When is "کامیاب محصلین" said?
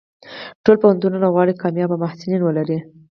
1.63-2.41